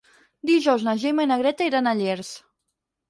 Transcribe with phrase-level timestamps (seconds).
[0.49, 2.33] Dijous na Gemma i na Greta iran a Llers.